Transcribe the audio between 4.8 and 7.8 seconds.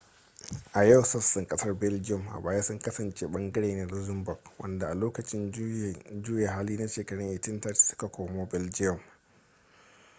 a lokacin juyin juya hali na shekarun 1830